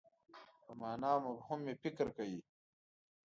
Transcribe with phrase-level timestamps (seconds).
[0.63, 2.41] په مانا او مفهوم یې فکر کوي.